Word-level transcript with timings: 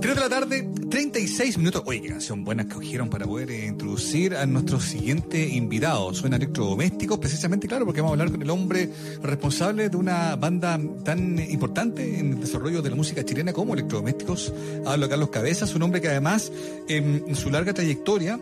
3 0.00 0.14
de 0.14 0.20
la 0.20 0.28
tarde, 0.28 0.68
36 0.90 1.58
minutos. 1.58 1.82
Oye, 1.86 2.00
qué 2.00 2.08
canción 2.08 2.44
buena 2.44 2.62
escogieron 2.62 3.10
para 3.10 3.26
poder 3.26 3.50
eh, 3.50 3.66
introducir 3.66 4.36
a 4.36 4.46
nuestro 4.46 4.78
siguiente 4.80 5.48
invitado. 5.48 6.14
Suena 6.14 6.36
electrodomésticos, 6.36 7.18
precisamente, 7.18 7.66
claro, 7.66 7.84
porque 7.84 8.00
vamos 8.00 8.12
a 8.12 8.14
hablar 8.14 8.30
con 8.30 8.42
el 8.42 8.50
hombre 8.50 8.90
responsable 9.22 9.88
de 9.88 9.96
una 9.96 10.36
banda 10.36 10.78
tan 11.04 11.38
importante 11.50 12.20
en 12.20 12.34
el 12.34 12.40
desarrollo 12.40 12.80
de 12.80 12.90
la 12.90 12.96
música 12.96 13.24
chilena 13.24 13.52
como 13.52 13.74
Electrodomésticos. 13.74 14.52
Hablo 14.86 15.08
Carlos 15.08 15.30
Cabezas, 15.30 15.74
un 15.74 15.82
hombre 15.82 16.00
que 16.00 16.08
además, 16.08 16.52
en 16.88 17.34
su 17.34 17.50
larga 17.50 17.74
trayectoria, 17.74 18.38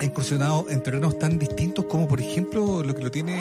ha 0.00 0.04
incursionado 0.04 0.66
en 0.68 0.82
terrenos 0.82 1.18
tan 1.18 1.38
distintos 1.38 1.84
como, 1.84 2.08
por 2.08 2.20
ejemplo, 2.20 2.82
lo 2.82 2.94
que 2.94 3.04
lo 3.04 3.10
tiene 3.10 3.40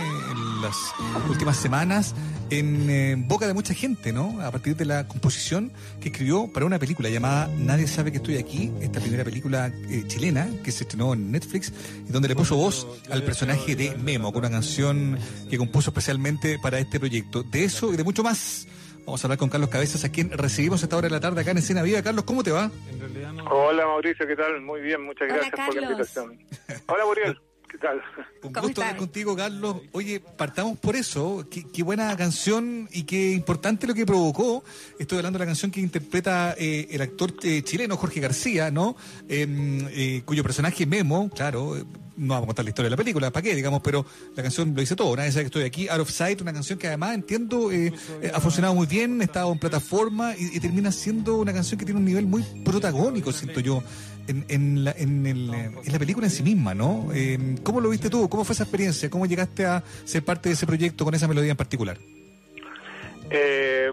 en 0.62 0.68
las 0.68 0.93
últimas 1.28 1.57
semanas 1.57 2.16
en 2.50 2.89
eh, 2.89 3.16
boca 3.18 3.48
de 3.48 3.54
mucha 3.54 3.73
gente, 3.73 4.14
¿no? 4.14 4.41
A 4.41 4.52
partir 4.52 4.75
de 4.75 4.86
la 4.86 5.07
composición 5.07 5.71
que 6.00 6.10
escribió 6.10 6.52
para 6.54 6.66
una 6.66 6.78
película 6.78 7.10
llamada 7.10 7.50
Nadie 7.57 7.88
sabe 7.88 8.11
que 8.11 8.18
estoy 8.18 8.38
aquí, 8.38 8.71
esta 8.82 9.00
primera 9.00 9.24
película 9.24 9.71
eh, 9.89 10.04
chilena 10.07 10.47
que 10.64 10.71
se 10.71 10.83
estrenó 10.83 11.14
en 11.14 11.32
Netflix 11.32 11.74
y 12.07 12.11
donde 12.11 12.28
le 12.28 12.36
puso 12.36 12.55
voz 12.55 12.88
al 13.10 13.24
personaje 13.24 13.75
de 13.75 13.96
Memo 13.96 14.32
con 14.32 14.42
una 14.42 14.52
canción 14.52 15.18
que 15.50 15.57
compuso 15.57 15.89
especialmente 15.89 16.60
para 16.61 16.78
este 16.78 17.00
proyecto. 17.00 17.43
De 17.43 17.64
eso 17.64 17.93
y 17.93 17.97
de 17.97 18.04
mucho 18.04 18.21
más. 18.21 18.68
Vamos 19.05 19.24
a 19.24 19.28
hablar 19.28 19.39
con 19.39 19.50
Carlos 19.50 19.69
Cabezas, 19.69 20.04
a 20.04 20.11
quien 20.11 20.30
recibimos 20.30 20.83
a 20.83 20.86
esta 20.86 20.96
hora 20.96 21.07
de 21.07 21.11
la 21.11 21.19
tarde 21.19 21.41
acá 21.41 21.52
en 21.52 21.57
Escena 21.57 21.82
Viva. 21.82 22.04
Carlos, 22.04 22.24
¿cómo 22.24 22.43
te 22.43 22.52
va? 22.52 22.69
Hola 23.50 23.86
Mauricio, 23.88 24.28
¿qué 24.28 24.36
tal? 24.36 24.61
Muy 24.61 24.82
bien, 24.82 25.04
muchas 25.04 25.28
gracias 25.28 25.54
por 25.54 25.75
la 25.75 25.82
invitación. 25.82 26.39
Hola 26.88 27.05
Muriel. 27.05 27.41
¿Qué 27.71 27.78
tal? 27.78 28.02
Un 28.43 28.52
gusto 28.52 28.68
estar 28.68 28.98
contigo, 28.98 29.34
Carlos. 29.34 29.78
Oye, 29.93 30.20
partamos 30.20 30.78
por 30.78 30.98
eso. 30.98 31.46
Qué, 31.50 31.84
buena 31.84 32.17
canción 32.17 32.89
y 32.92 33.03
qué 33.03 33.31
importante 33.31 33.88
lo 33.88 33.94
que 33.94 34.06
provocó. 34.06 34.66
Estoy 35.00 35.20
hablando 35.20 35.39
de 35.39 35.45
la 35.45 35.50
canción 35.50 35.72
que 35.72 35.80
interpreta 35.80 36.53
eh, 36.58 36.89
el 36.92 37.02
actor 37.02 37.34
eh, 37.44 37.61
chileno 37.64 37.95
Jorge 37.95 38.20
García, 38.20 38.72
¿no? 38.72 38.97
Em, 39.30 39.88
eh, 39.92 40.22
cuyo 40.25 40.44
personaje 40.44 40.86
Memo, 40.86 41.30
claro, 41.30 41.78
no 42.22 42.36
vamos 42.36 42.44
a 42.44 42.47
contar 42.47 42.66
la 42.66 42.69
historia 42.69 42.88
de 42.88 42.91
la 42.91 42.97
película, 42.97 43.31
¿para 43.31 43.44
qué? 43.44 43.55
Digamos, 43.55 43.81
pero 43.83 44.05
la 44.36 44.44
canción 44.44 44.73
lo 44.75 44.80
dice 44.80 44.95
todo. 44.95 45.16
Nadie 45.16 45.31
sabe 45.31 45.44
que 45.44 45.47
estoy 45.47 45.64
aquí. 45.64 45.88
Out 45.89 46.02
of 46.02 46.09
Sight, 46.09 46.41
una 46.41 46.53
canción 46.53 46.78
que 46.78 46.88
además 46.88 47.16
entiendo 47.16 47.72
eh, 47.72 47.91
eh, 48.22 48.31
ha 48.33 48.39
funcionado 48.39 48.75
muy 48.75 48.86
bien, 48.86 49.19
ha 49.22 49.23
estado 49.23 49.52
en 49.52 49.59
plataforma 49.59 50.36
y, 50.38 50.59
termina 50.59 50.91
siendo 50.91 51.38
una 51.38 51.52
canción 51.52 51.80
que 51.80 51.86
tiene 51.86 52.00
un 52.00 52.05
nivel 52.05 52.28
muy 52.28 52.44
protagónico, 52.63 53.31
siento 53.31 53.59
yo, 53.59 53.83
en, 54.28 54.45
en, 54.50 54.83
la, 54.83 54.91
en, 54.91 55.25
en 55.25 55.91
la 55.91 56.00
película 56.00 56.28
en 56.28 56.31
sí 56.31 56.44
misma, 56.44 56.75
¿no? 56.75 57.09
Eh, 57.13 57.55
¿Cómo 57.63 57.81
lo 57.81 57.89
viste 57.89 58.09
tú? 58.09 58.30
¿Cómo 58.30 58.44
fue 58.44 58.53
esa 58.53 58.63
experiencia? 58.63 59.09
¿Cómo 59.09 59.25
llegaste 59.25 59.66
a 59.66 59.83
ser 60.06 60.23
parte 60.23 60.50
de 60.50 60.53
ese 60.53 60.67
proyecto 60.67 61.03
con 61.03 61.16
esa 61.16 61.28
melodía 61.28 61.52
en 61.52 61.58
particular? 61.58 61.97
Eh, 63.31 63.91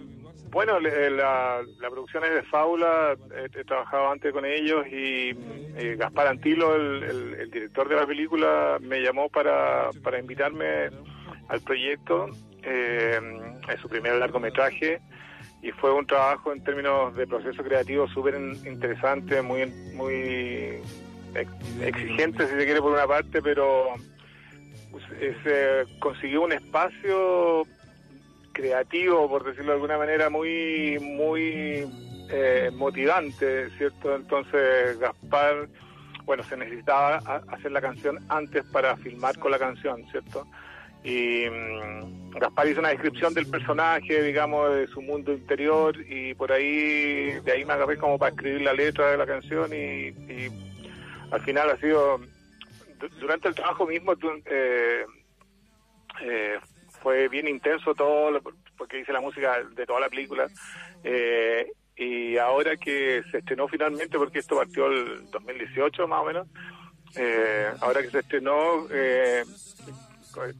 bueno, 0.51 0.79
eh, 0.79 1.11
la, 1.11 1.63
producción 1.91 2.25
es 2.25 2.35
de 2.35 2.43
Faula, 2.45 3.17
he, 3.37 3.65
trabajado 3.65 4.11
antes 4.11 4.33
con 4.33 4.45
ellos 4.45 4.87
y 4.87 5.31
eh, 5.77 5.97
Gaspar 5.99 6.29
Antilo, 6.29 6.75
el, 6.75 7.51
director 7.51 7.89
de 7.89 7.97
la 7.97 8.07
película, 8.07 8.79
me 8.81 9.01
llamó 9.01 9.29
para, 9.29 9.91
para 10.03 10.19
invitarme 10.19 10.91
al 11.49 11.61
proyecto, 11.61 12.31
eh, 12.63 13.21
es 13.73 13.81
su 13.81 13.89
primer 13.89 14.15
largometraje 14.15 15.01
y 15.63 15.71
fue 15.73 15.93
un 15.93 16.07
trabajo 16.07 16.53
en 16.53 16.63
términos 16.63 17.15
de 17.17 17.27
proceso 17.27 17.63
creativo 17.63 18.09
súper 18.09 18.37
interesante, 18.65 19.43
muy, 19.43 19.67
muy 19.95 20.81
exigente 21.83 22.47
si 22.47 22.53
se 22.53 22.65
quiere 22.65 22.81
por 22.81 22.93
una 22.93 23.07
parte, 23.07 23.43
pero 23.43 23.95
pues, 24.91 25.05
se 25.45 25.85
consiguió 25.99 26.43
un 26.43 26.53
espacio 26.53 27.67
creativo, 28.59 29.28
por 29.28 29.45
decirlo 29.45 29.69
de 29.69 29.75
alguna 29.75 29.98
manera, 29.98 30.28
muy, 30.28 30.98
muy 30.98 31.87
eh, 32.28 32.70
motivante, 32.75 33.70
¿cierto? 33.78 34.17
Entonces 34.17 34.98
Gaspar, 34.98 35.69
bueno, 36.25 36.42
se 36.42 36.56
necesitaba 36.56 37.19
hacer 37.53 37.70
la 37.70 37.81
canción 37.81 38.19
antes 38.29 38.64
para 38.73 38.97
filmar 38.97 39.39
con 39.39 39.53
la 39.53 39.61
canción, 39.61 40.05
¿cierto? 40.11 40.45
Y 41.05 41.45
mm, 41.48 42.30
Gaspar 42.30 42.67
hizo 42.67 42.80
una 42.80 42.89
descripción 42.89 43.33
del 43.33 43.46
personaje, 43.46 44.23
digamos, 44.23 44.75
de 44.75 44.89
su 44.89 45.02
mundo 45.02 45.33
interior 45.33 45.95
y 46.08 46.35
por 46.35 46.51
ahí, 46.51 47.39
de 47.45 47.52
ahí 47.52 47.64
me 47.64 47.75
agarré 47.75 47.96
como 47.96 48.19
para 48.19 48.33
escribir 48.33 48.63
la 48.63 48.73
letra 48.73 49.13
de 49.13 49.19
la 49.19 49.27
canción 49.27 49.70
y, 49.73 50.13
al 51.30 51.40
final 51.42 51.70
ha 51.70 51.77
sido, 51.77 52.20
durante 53.20 53.46
el 53.46 53.55
trabajo 53.55 53.86
mismo, 53.86 54.14
eh, 54.46 55.05
eh, 56.23 56.58
fue 57.03 57.29
bien 57.29 57.48
intenso 57.48 57.95
todo, 57.95 58.41
porque 58.77 59.01
hice 59.01 59.13
la 59.13 59.20
música 59.20 59.63
de 59.75 59.86
toda 59.86 60.01
la 60.01 60.09
película. 60.09 60.48
Eh, 61.05 61.73
y 61.97 62.39
ahora 62.39 62.77
que 62.77 63.23
se 63.31 63.39
estrenó 63.39 63.67
finalmente, 63.67 64.19
porque 64.19 64.39
esto 64.39 64.57
partió 64.57 64.86
el 64.86 65.29
2018 65.31 66.07
más 66.07 66.23
o 66.23 66.25
menos, 66.27 66.47
eh, 67.17 67.69
ahora 67.81 68.03
que 68.03 68.11
se 68.11 68.20
estrenó, 68.20 68.87
eh, 68.91 69.45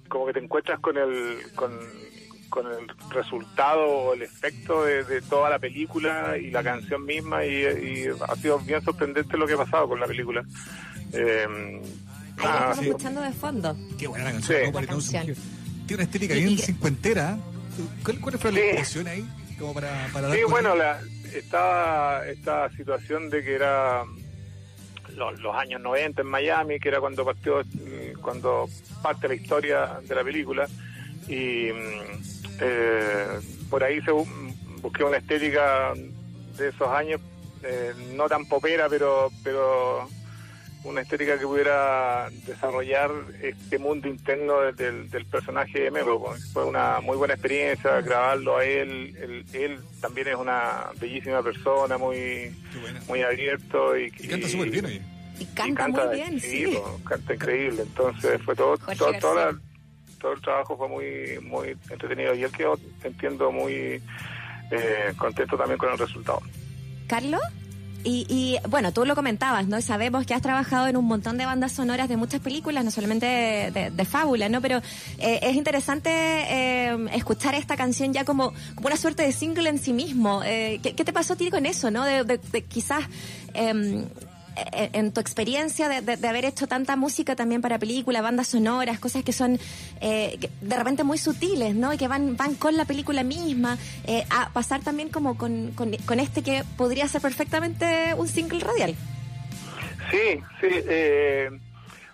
como 0.09 0.27
que 0.27 0.33
te 0.33 0.41
encuentras 0.41 0.81
con 0.81 0.97
el, 0.97 1.39
con, 1.55 1.73
el 1.73 2.89
resultado 3.11 3.87
o 3.87 4.15
el 4.15 4.23
efecto 4.23 4.85
de, 4.85 5.23
toda 5.23 5.49
la 5.49 5.61
película 5.61 6.37
y 6.37 6.51
la 6.51 6.65
canción 6.65 7.05
misma 7.05 7.45
y, 7.45 8.07
ha 8.07 8.35
sido 8.37 8.59
bien 8.59 8.83
sorprendente 8.83 9.37
lo 9.37 9.47
que 9.47 9.53
ha 9.53 9.59
pasado 9.59 9.89
con 9.89 10.01
la 10.01 10.07
película. 10.07 10.43
Eh, 11.13 11.81
estamos 12.37 12.79
escuchando 12.79 13.21
de 13.21 13.33
fondo. 13.33 13.77
Qué 13.97 14.09
buena 14.09 14.25
la 14.25 14.33
canción 14.33 15.37
tiene 15.89 16.03
una 16.03 16.05
estética 16.05 16.35
bien 16.35 16.59
cincuentera. 16.59 17.39
¿Cuál, 18.05 18.39
fue 18.39 18.53
la 18.53 18.61
inspiración 18.61 19.09
ahí? 19.09 19.29
Como 19.59 19.75
para, 19.75 20.09
para 20.13 20.33
sí, 20.33 20.41
bueno, 20.49 20.77
la, 20.77 21.01
estaba 21.35 22.27
esta 22.29 22.71
situación 22.77 23.31
de 23.31 23.43
que 23.43 23.55
era 23.55 24.05
los, 25.17 25.55
años 25.57 25.81
90 25.81 26.21
en 26.21 26.29
Miami, 26.29 26.79
que 26.79 26.91
era 26.91 27.01
cuando 27.01 27.25
partió, 27.25 27.63
cuando 28.21 28.69
parte 29.03 29.29
la 29.29 29.35
historia 29.35 30.01
de 30.07 30.15
la 30.15 30.23
película. 30.23 30.69
Y 31.27 31.73
mm, 31.73 32.23
eh, 32.61 33.41
por 33.71 33.83
ahí 33.83 34.01
se 34.03 34.13
busqué 34.13 35.05
una 35.05 35.17
estética 35.17 35.95
de 36.57 36.69
esos 36.69 36.89
años, 36.89 37.21
eh, 37.63 37.95
no 38.15 38.29
tan 38.29 38.45
popera, 38.47 38.89
pero, 38.89 39.31
pero 39.43 40.09
una 40.85 41.01
estética 41.01 41.39
que 41.39 41.47
pudiera 41.47 42.29
desarrollar 42.47 43.11
este 43.43 43.79
mundo 43.79 44.09
interno 44.09 44.61
del, 44.73 45.09
personaje 45.31 45.81
de 45.81 45.91
Memo. 45.91 46.35
Fue 46.53 46.65
una 46.65 47.01
muy 47.01 47.17
buena 47.17 47.35
experiencia 47.35 48.01
grabarlo 48.01 48.59
a 48.59 48.65
él. 48.65 49.45
Él, 49.53 49.81
también 50.01 50.29
es 50.29 50.37
una 50.37 50.87
bellísima 51.01 51.43
persona, 51.43 51.99
muy 51.99 52.55
muy 53.09 53.23
abierto. 53.23 53.97
Y, 53.97 54.11
canta 54.11 54.49
súper 54.49 54.71
bien 54.71 55.05
Y 55.39 55.45
canta, 55.47 55.89
muy 55.89 56.15
bien, 56.15 56.41
sí. 56.41 56.79
Canta 57.05 57.35
increíble. 57.35 57.83
Entonces 57.83 58.41
fue 58.43 58.55
todo, 58.55 58.79
todo, 58.97 59.13
todo, 60.21 60.33
el 60.33 60.41
trabajo 60.41 60.77
fue 60.77 60.89
muy 60.89 61.39
muy 61.43 61.77
entretenido 61.91 62.35
y 62.35 62.45
él 62.45 62.53
quedó, 62.53 62.79
entiendo, 63.03 63.51
muy 63.51 64.03
eh, 64.71 65.13
contento 65.17 65.57
también 65.57 65.79
con 65.79 65.91
el 65.93 65.99
resultado. 65.99 66.41
¿Carlos? 67.09 67.43
Y, 68.11 68.57
bueno, 68.69 68.93
tú 68.93 69.05
lo 69.05 69.15
comentabas, 69.15 69.67
¿no? 69.67 69.81
Sabemos 69.83 70.25
que 70.25 70.33
has 70.33 70.41
trabajado 70.41 70.87
en 70.89 70.97
un 70.97 71.05
montón 71.05 71.37
de 71.37 71.45
bandas 71.45 71.73
sonoras 71.73 72.09
de 72.09 72.17
muchas 72.17 72.41
películas, 72.41 72.83
no 72.83 72.91
solamente 72.91 73.27
de, 73.27 74.05
fábula, 74.07 74.49
¿no? 74.49 74.63
Pero 74.63 74.79
eh, 75.19 75.41
es 75.43 75.57
interesante 75.57 76.11
eh, 76.11 76.97
escuchar 77.13 77.55
esta 77.55 77.77
canción 77.77 78.15
ya 78.15 78.25
como, 78.25 78.55
como 78.75 78.87
una 78.87 78.97
suerte 78.97 79.25
de 79.25 79.33
single 79.33 79.69
en 79.69 79.79
sí 79.79 79.93
mismo. 79.93 80.43
Eh, 80.43 80.81
¿qué, 80.83 80.93
te 81.05 81.13
pasó 81.13 81.35
a 81.35 81.37
ti 81.37 81.51
con 81.51 81.67
eso, 81.67 81.91
no? 81.91 82.05
De, 82.05 82.25
de 82.25 82.65
quizás 82.65 83.05
em, 83.53 84.07
en 84.93 85.13
tu 85.13 85.21
experiencia 85.21 85.89
de, 85.89 86.29
haber 86.29 86.45
hecho 86.45 86.67
tanta 86.67 86.97
música 86.97 87.37
también 87.37 87.61
para 87.61 87.79
películas, 87.79 88.23
bandas 88.23 88.49
sonoras, 88.49 88.99
cosas 88.99 89.25
que 89.25 89.33
son 89.33 89.59
eh, 90.01 90.39
de 90.61 90.77
repente 90.77 91.05
muy 91.05 91.19
sutiles, 91.19 91.75
¿no? 91.75 91.93
Y 91.93 91.99
que 91.99 92.09
van, 92.09 92.37
van 92.37 92.55
con 92.55 92.77
la 92.77 92.85
película 92.85 93.23
misma, 93.23 93.79
eh, 94.07 94.25
a 94.31 94.51
pasar 94.53 94.83
también 94.83 95.09
como 95.09 95.37
con, 95.37 95.73
con, 95.73 96.21
este 96.21 96.43
que 96.43 96.65
podría 96.77 97.07
ser 97.09 97.21
perfectamente 97.21 98.15
un 98.17 98.29
single 98.29 98.61
radial. 98.61 98.95
Sí, 100.11 100.41
sí. 100.61 100.69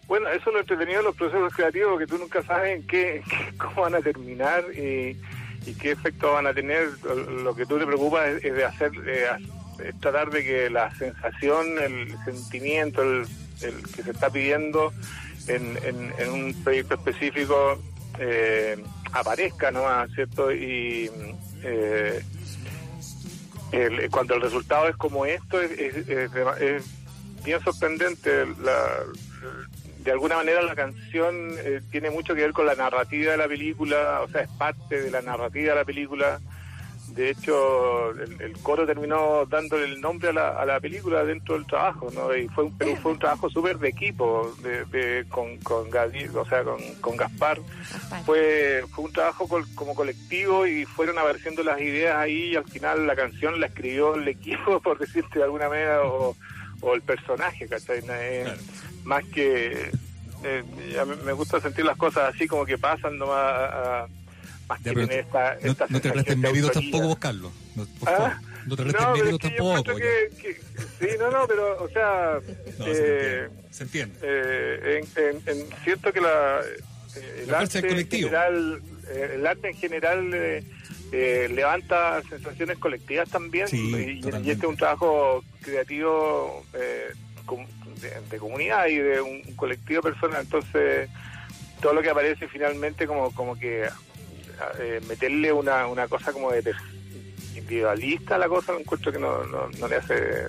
bueno, 0.07 0.29
eso 0.29 0.51
es 0.51 0.55
lo 0.55 0.61
entretenido 0.61 0.99
de 0.99 1.05
los 1.05 1.17
procesos 1.17 1.55
creativos, 1.55 1.99
que 1.99 2.07
tú 2.07 2.19
nunca 2.19 2.43
sabes 2.43 2.77
en 2.77 2.87
qué, 2.87 3.23
cómo 3.59 3.83
van 3.83 3.95
a 3.95 4.01
terminar 4.01 4.65
y, 4.75 5.17
qué 5.81 5.93
efecto 5.93 6.33
van 6.33 6.47
a 6.47 6.53
tener. 6.53 6.89
Lo 7.43 7.55
que 7.55 7.65
tú 7.65 7.79
te 7.79 7.87
preocupas 7.87 8.29
es, 8.43 8.55
de 8.55 8.65
hacer 8.65 8.91
tratar 10.01 10.31
de 10.31 10.45
que 10.45 10.71
la 10.71 10.95
sensación, 10.97 11.79
el 11.79 12.17
sentimiento, 12.25 13.03
el, 13.03 13.27
que 13.95 14.03
se 14.03 14.11
está 14.11 14.31
pidiendo 14.31 14.93
en, 15.47 16.13
un 16.31 16.55
proyecto 16.65 16.95
específico 16.95 17.79
eh, 18.19 18.83
aparezca, 19.13 19.71
¿no? 19.71 19.85
¿Cierto? 20.15 20.53
Y 20.53 21.11
eh, 21.63 22.23
cuando 24.11 24.35
el 24.35 24.41
resultado 24.43 24.89
es 24.89 24.97
como 24.97 25.27
esto, 25.27 25.61
es, 25.61 26.09
es, 26.09 26.85
bien 27.45 27.61
sorprendente. 27.63 28.31
de 29.99 30.11
alguna 30.11 30.37
manera 30.37 30.63
la 30.63 30.75
canción 30.75 31.55
eh, 31.59 31.81
tiene 31.91 32.11
mucho 32.11 32.35
que 32.35 32.43
ver 32.43 32.53
con 32.53 32.67
la 32.67 32.75
narrativa 32.75 33.33
de 33.33 33.39
la 33.39 33.49
película, 33.49 34.21
o 34.23 34.29
sea, 34.29 34.43
es 34.43 34.51
parte 34.51 35.03
de 35.03 35.11
la 35.11 35.23
narrativa 35.23 35.73
de 35.73 35.79
la 35.79 35.85
película 35.85 36.41
de 37.09 37.31
hecho, 37.31 38.11
el, 38.11 38.57
coro 38.63 38.87
terminó 38.87 39.45
dándole 39.47 39.85
el 39.85 40.01
nombre 40.01 40.31
a 40.31 40.33
la, 40.33 40.49
a 40.51 40.65
la 40.65 40.81
película 40.81 41.25
dentro 41.25 41.55
del 41.55 41.67
trabajo, 41.67 42.09
¿no? 42.15 42.35
Y 42.35 42.49
fue 42.49 42.65
un, 42.65 42.79
pero 42.79 42.97
fue 42.97 43.13
un 43.13 43.19
trabajo 43.19 43.51
súper 43.51 43.79
de 43.79 43.89
equipo, 43.89 44.53
de, 44.63 45.25
con, 45.29 45.59
con 45.59 45.89
o 45.89 46.45
sea, 46.47 46.65
con, 46.65 46.81
con 47.01 47.17
Gaspar. 47.17 47.61
Fue, 48.25 48.85
fue 48.91 49.05
un 49.05 49.13
trabajo 49.13 49.47
como 49.75 49.95
colectivo 49.95 50.67
y 50.67 50.85
fueron 50.87 51.19
apareciendo 51.19 51.63
las 51.63 51.81
ideas 51.81 52.17
ahí 52.17 52.53
y 52.53 52.57
al 52.57 52.65
final 52.65 53.07
la 53.07 53.15
canción 53.15 53.61
la 53.61 53.67
escribió 53.67 54.15
el 54.15 54.27
equipo, 54.27 54.81
por 54.83 54.99
decirte 54.99 55.39
de 55.39 55.45
alguna 55.45 55.69
manera, 55.69 56.03
o, 56.03 56.35
el 56.93 57.03
personaje, 57.03 57.67
¿cachai? 57.69 58.03
Más 59.05 59.25
que... 59.27 59.91
Eh, 60.43 60.63
me 61.25 61.33
gusta 61.33 61.59
sentir 61.59 61.87
las 61.87 61.97
cosas 61.97 62.35
así 62.35 62.47
como 62.47 62.67
que 62.67 62.77
pasan 62.77 63.17
nomás 63.17 63.39
a 63.39 64.07
más 64.69 64.81
que 64.81 64.91
tener 64.91 65.13
esta, 65.13 65.55
esta 65.55 65.87
no, 65.89 66.01
te 66.01 66.13
restes 66.13 66.37
mérito 66.37 66.71
tampoco 66.71 67.09
vos, 67.09 67.19
Carlos. 67.19 67.53
No, 67.75 67.87
¿Ah? 68.07 68.41
no 68.67 68.77
te 68.77 68.85
restes 68.85 69.03
no, 69.03 69.39
tampoco. 69.39 69.97
Que, 69.97 70.31
que, 70.41 70.55
sí, 71.01 71.17
no, 71.19 71.31
no, 71.31 71.47
pero, 71.47 71.83
o 71.83 71.89
sea... 71.89 72.39
eh, 72.87 73.49
se 73.71 73.83
entiende. 73.83 74.19
Eh, 74.23 75.05
en, 75.17 75.43
en, 75.47 75.67
siento 75.83 76.13
que 76.13 76.21
la, 76.21 76.61
eh, 77.17 77.45
el, 77.47 77.55
arte 77.55 77.79
en 77.79 78.09
general, 78.09 78.83
eh, 79.09 79.33
el 79.35 79.47
arte 79.47 79.69
en 79.69 79.77
general 79.77 80.65
eh, 81.13 81.49
levanta 81.51 82.23
sensaciones 82.29 82.79
colectivas 82.79 83.29
también 83.29 83.69
sí, 83.69 84.21
y, 84.23 84.27
y, 84.27 84.51
este 84.51 84.53
es 84.53 84.65
un 84.65 84.77
trabajo 84.77 85.45
creativo 85.61 86.65
de, 86.73 88.11
de, 88.31 88.39
comunidad 88.39 88.87
y 88.89 88.97
de 88.97 89.21
un 89.21 89.43
colectivo 89.55 90.03
personal 90.03 90.43
entonces 90.43 91.09
todo 91.81 91.93
lo 91.93 92.03
que 92.03 92.11
aparece 92.11 92.49
finalmente 92.49 93.07
como 93.07 93.33
como 93.33 93.57
que 93.57 93.87
eh, 94.79 95.01
meterle 95.09 95.53
una, 95.53 95.87
una 95.87 96.09
cosa 96.09 96.33
como 96.33 96.51
de 96.51 96.75
individualista 97.57 98.35
a 98.35 98.39
la 98.39 98.49
cosa, 98.49 98.77
encuentro 98.79 99.13
que 99.13 99.19
no, 99.19 99.45
no, 99.45 99.89
le 99.89 99.97
hace 99.97 100.49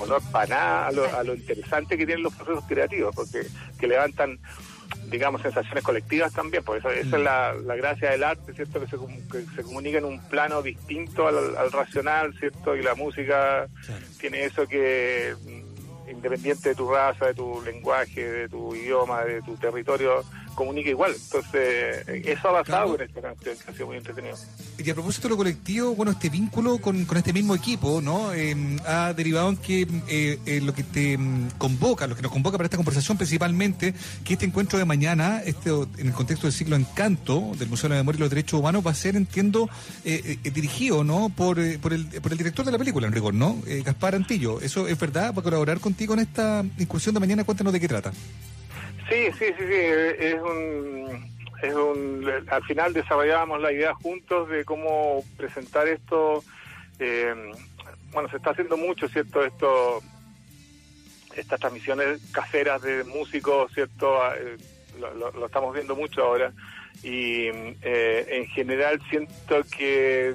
honor 0.00 0.22
para 0.30 0.46
nada 0.46 0.86
a 0.88 0.92
lo, 0.92 1.04
a 1.16 1.24
lo 1.24 1.34
interesante 1.34 1.96
que 1.96 2.06
tienen 2.06 2.22
los 2.22 2.34
procesos 2.34 2.64
creativos, 2.66 3.14
porque 3.14 3.46
que 3.78 3.86
levantan 3.86 4.38
digamos, 5.12 5.42
sensaciones 5.42 5.84
colectivas 5.84 6.32
también, 6.32 6.64
por 6.64 6.78
eso 6.78 6.90
esa 6.90 7.16
es 7.16 7.22
la, 7.22 7.54
la, 7.54 7.76
gracia 7.76 8.10
del 8.10 8.24
arte, 8.24 8.54
¿cierto? 8.54 8.80
Que 8.80 8.86
se, 8.86 8.96
que 9.30 9.54
se 9.54 9.62
comunica 9.62 9.98
en 9.98 10.06
un 10.06 10.18
plano 10.20 10.62
distinto 10.62 11.26
al, 11.26 11.70
racional, 11.70 12.34
¿cierto? 12.38 12.74
Y 12.76 12.82
la 12.82 12.94
música 12.94 13.66
tiene 14.18 14.44
eso 14.44 14.66
que, 14.66 15.34
mm, 15.44 16.10
independiente 16.10 16.70
de 16.70 16.74
tu 16.74 16.90
raza, 16.90 17.26
de 17.26 17.34
tu 17.34 17.62
lenguaje, 17.62 18.22
de 18.22 18.48
tu 18.48 18.74
idioma, 18.74 19.24
de 19.24 19.42
tu 19.42 19.56
territorio, 19.56 20.24
comunica 20.54 20.90
igual. 20.90 21.14
Entonces, 21.14 22.06
eso 22.08 22.48
ha 22.48 22.62
pasado 22.62 22.94
en 22.96 23.02
esta 23.02 23.20
canción, 23.20 23.56
que 23.56 23.70
ha 23.70 23.72
sido 23.72 23.86
muy 23.86 23.96
entretenido. 23.96 24.36
Y 24.78 24.90
a 24.90 24.94
propósito 24.94 25.28
de 25.28 25.30
lo 25.30 25.36
colectivo, 25.36 25.94
bueno, 25.94 26.12
este 26.12 26.28
vínculo 26.28 26.78
con, 26.78 27.04
con 27.04 27.18
este 27.18 27.32
mismo 27.32 27.54
equipo, 27.54 28.00
¿no? 28.00 28.32
Em, 28.32 28.78
ha 28.86 29.12
derivado 29.12 29.50
en 29.50 29.56
que 29.56 29.82
eh, 30.08 30.38
eh, 30.46 30.60
lo 30.60 30.74
que 30.74 30.82
te 30.82 31.12
em, 31.12 31.50
convoca, 31.58 32.06
lo 32.06 32.16
que 32.16 32.22
nos 32.22 32.32
convoca 32.32 32.56
para 32.56 32.66
esta 32.66 32.76
conversación 32.76 33.16
principalmente, 33.16 33.94
que 34.24 34.34
este 34.34 34.46
encuentro 34.46 34.78
de 34.78 34.84
mañana, 34.84 35.42
este 35.44 35.70
en 35.70 36.06
el 36.08 36.12
contexto 36.12 36.46
del 36.46 36.54
ciclo 36.54 36.76
Encanto 36.76 37.52
del 37.58 37.68
Museo 37.68 37.88
de 37.88 37.96
la 37.96 38.00
Memoria 38.00 38.18
y 38.18 38.20
los 38.20 38.30
Derechos 38.30 38.60
Humanos, 38.60 38.84
va 38.86 38.90
a 38.90 38.94
ser, 38.94 39.16
entiendo, 39.16 39.68
eh, 40.04 40.38
dirigido, 40.52 41.04
¿no? 41.04 41.28
Por, 41.28 41.56
por, 41.78 41.92
el, 41.92 42.06
por 42.06 42.32
el 42.32 42.38
director 42.38 42.64
de 42.64 42.72
la 42.72 42.78
película, 42.78 43.06
en 43.06 43.12
rigor, 43.12 43.34
¿no? 43.34 43.58
Gaspar 43.84 44.14
Antillo. 44.14 44.60
¿Eso 44.60 44.88
es 44.88 44.98
verdad? 44.98 45.34
¿Va 45.34 45.40
a 45.40 45.42
colaborar 45.42 45.80
contigo 45.80 46.14
en 46.14 46.20
esta 46.20 46.64
incursión 46.78 47.14
de 47.14 47.20
mañana? 47.20 47.44
Cuéntanos 47.44 47.72
de 47.72 47.80
qué 47.80 47.88
trata. 47.88 48.12
Sí, 49.08 49.26
sí, 49.38 49.46
sí, 49.58 49.64
sí, 49.66 49.74
es 50.18 50.40
un, 50.40 51.32
es 51.62 51.74
un, 51.74 52.30
al 52.48 52.62
final 52.64 52.92
desarrollábamos 52.92 53.60
la 53.60 53.72
idea 53.72 53.94
juntos 53.94 54.48
de 54.48 54.64
cómo 54.64 55.24
presentar 55.36 55.88
esto, 55.88 56.42
eh, 56.98 57.34
bueno, 58.12 58.28
se 58.28 58.36
está 58.36 58.50
haciendo 58.50 58.76
mucho, 58.76 59.08
¿cierto? 59.08 59.44
Esto, 59.44 60.02
estas 61.34 61.60
transmisiones 61.60 62.20
caseras 62.32 62.82
de 62.82 63.04
músicos, 63.04 63.72
¿cierto? 63.72 64.22
Ah, 64.22 64.34
eh, 64.38 64.56
lo, 65.00 65.46
estamos 65.46 65.74
viendo 65.74 65.96
mucho 65.96 66.22
ahora 66.22 66.52
y 67.02 67.46
eh, 67.82 68.26
en 68.28 68.46
general 68.48 69.00
siento 69.08 69.62
que 69.76 70.34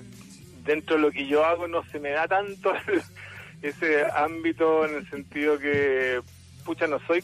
dentro 0.64 0.96
de 0.96 1.02
lo 1.02 1.12
que 1.12 1.28
yo 1.28 1.46
hago 1.46 1.68
no 1.68 1.84
se 1.86 2.00
me 2.00 2.10
da 2.10 2.28
tanto 2.28 2.74
ese 3.62 4.06
ámbito 4.14 4.86
en 4.86 4.96
el 4.96 5.10
sentido 5.10 5.58
que 5.58 6.22
pucha, 6.66 6.88
no 6.88 7.00
soy, 7.08 7.24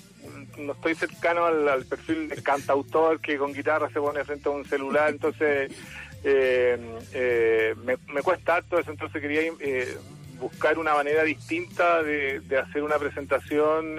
no 0.57 0.73
estoy 0.73 0.95
cercano 0.95 1.45
al, 1.45 1.85
perfil 1.85 2.29
de 2.29 2.41
cantautor 2.41 3.19
que 3.19 3.37
con 3.37 3.53
guitarra 3.53 3.89
se 3.89 3.99
pone 3.99 4.23
frente 4.23 4.49
a 4.49 4.51
un 4.51 4.65
celular, 4.65 5.09
entonces 5.09 5.71
eh, 6.23 6.77
eh, 7.13 7.75
me, 7.83 8.21
cuesta 8.21 8.55
harto 8.55 8.79
eso, 8.79 8.91
entonces 8.91 9.21
quería 9.21 9.41
eh, 9.59 9.97
buscar 10.39 10.77
una 10.77 10.93
manera 10.93 11.23
distinta 11.23 12.03
de, 12.03 12.41
hacer 12.57 12.83
una 12.83 12.97
presentación, 12.97 13.95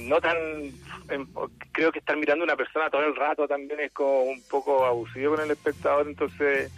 no 0.00 0.20
tan, 0.20 0.36
creo 1.72 1.92
que 1.92 2.00
estar 2.00 2.16
mirando 2.16 2.42
a 2.42 2.46
una 2.46 2.56
persona 2.56 2.90
todo 2.90 3.04
el 3.04 3.16
rato 3.16 3.46
también 3.46 3.80
es 3.80 3.92
como 3.92 4.22
un 4.22 4.42
poco 4.42 4.84
abusivo 4.84 5.36
con 5.36 5.44
el 5.44 5.50
espectador, 5.50 6.06
entonces 6.06 6.70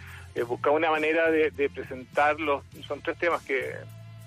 buscar 0.47 0.71
una 0.71 0.89
manera 0.89 1.29
de, 1.29 1.51
de 1.51 1.69
presentarlos, 1.69 2.63
son 2.87 3.01
tres 3.01 3.17
temas 3.17 3.41
que 3.43 3.73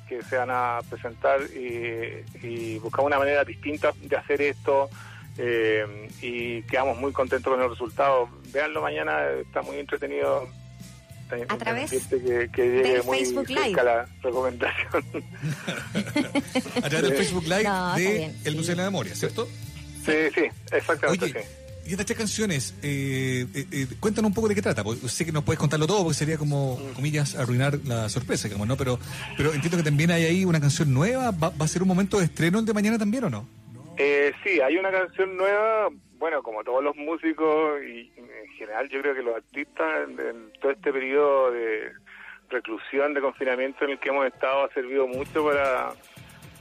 que 0.09 0.23
se 0.23 0.37
van 0.37 0.51
a 0.51 0.81
presentar 0.89 1.41
y, 1.55 2.25
y 2.47 2.79
buscamos 2.79 3.09
una 3.09 3.19
manera 3.19 3.45
distinta 3.45 3.93
de 4.03 4.17
hacer 4.17 4.43
esto 4.43 4.89
eh, 5.37 6.09
y 6.23 6.63
quedamos 6.63 6.99
muy 6.99 7.13
contentos 7.13 7.53
con 7.53 7.63
el 7.63 7.71
resultado. 7.71 8.29
Veanlo 8.53 8.83
mañana, 8.83 9.29
está 9.31 9.63
muy 9.63 9.79
entretenido. 9.79 10.49
A 11.49 11.57
través 11.57 11.91
que, 11.91 12.49
que 12.53 12.63
llegue 12.63 13.03
muy 13.03 13.19
Facebook 13.19 13.49
Live. 13.49 13.83
la 13.83 14.07
recomendación. 14.23 15.05
a 16.77 16.89
través 16.89 17.03
del 17.03 17.17
Facebook 17.17 17.45
Live 17.45 17.71
de 17.97 18.31
El 18.45 18.57
Museo 18.57 18.77
de 18.77 18.83
la 18.83 18.85
Memoria, 18.85 19.15
¿cierto? 19.17 19.49
Sí, 20.05 20.13
sí, 20.35 20.43
exactamente. 20.71 21.45
Y 21.87 21.91
estas 21.91 22.07
tres 22.07 22.19
canciones, 22.19 22.75
eh, 22.83 23.47
eh, 23.55 23.67
eh, 23.71 23.87
cuéntanos 24.01 24.31
un 24.31 24.35
poco 24.35 24.49
de 24.49 24.55
qué 24.55 24.63
trata. 24.63 24.83
sé 25.07 25.27
que 25.27 25.33
no 25.33 25.43
puedes 25.43 25.59
contarlo 25.59 25.87
todo 25.87 26.03
porque 26.03 26.15
sería 26.15 26.39
como, 26.39 26.79
comillas, 26.95 27.37
arruinar 27.37 27.79
la 27.85 28.09
sorpresa, 28.09 28.49
como, 28.51 28.65
¿no? 28.65 28.77
Pero, 28.77 28.99
pero 29.37 29.53
entiendo 29.53 29.77
que 29.77 29.83
también 29.83 30.11
hay 30.11 30.25
ahí 30.25 30.45
una 30.45 30.61
canción 30.61 30.95
nueva. 30.95 31.31
¿Va, 31.31 31.53
a 31.59 31.69
ser 31.69 31.83
un 31.83 31.89
momento 31.89 32.19
de 32.19 32.25
estreno 32.25 32.59
el 32.59 32.65
de 32.65 32.73
mañana 32.73 32.99
también 32.99 33.25
o 33.25 33.31
no? 33.31 33.47
Eh, 33.99 34.33
sí, 34.43 34.61
hay 34.61 34.77
una 34.77 34.91
canción 34.91 35.37
nueva. 35.37 35.91
Bueno, 36.19 36.43
como 36.43 36.65
todos 36.65 36.83
los 36.83 36.97
músicos 36.97 37.83
y 37.83 38.11
en 38.17 38.49
general 38.57 38.89
yo 38.89 39.03
creo 39.03 39.15
que 39.15 39.23
los 39.23 39.37
artistas 39.37 40.09
en 40.09 40.53
todo 40.61 40.73
este 40.73 40.91
periodo 40.91 41.51
de 41.51 41.93
reclusión, 42.49 43.13
de 43.13 43.21
confinamiento 43.21 43.85
en 43.85 43.91
el 43.91 43.99
que 43.99 44.09
hemos 44.09 44.27
estado 44.27 44.65
ha 44.65 44.73
servido 44.73 45.07
mucho 45.07 45.45
para 45.45 45.91